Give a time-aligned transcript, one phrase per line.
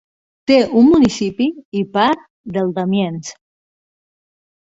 [0.51, 1.47] Té un municipi
[1.81, 2.25] i part
[2.57, 3.29] del d'Amiens.